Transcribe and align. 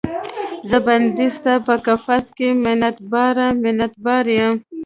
زه 0.69 0.77
بندۍ 0.85 1.29
ستا 1.37 1.53
په 1.67 1.73
قفس 1.85 2.25
کې، 2.37 2.47
منت 2.63 2.97
باره، 3.11 3.47
منت 3.61 3.93
بار 4.05 4.25
یم 4.37 4.55